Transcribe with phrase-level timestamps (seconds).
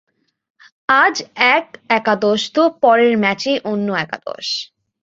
[1.01, 1.15] আজ
[1.55, 1.65] এক
[1.91, 4.47] একাদশ তো পরের ম্যাচেই অন্য একাদশ।